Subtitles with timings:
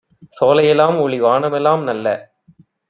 [0.33, 2.05] சோலையெ லாம்ஒளி வானமெலாம்- நல்ல